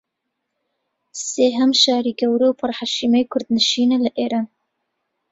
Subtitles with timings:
[1.29, 4.47] سێھەم شاری گەورە و پر حەشیمەی کوردنشینە لە ئیران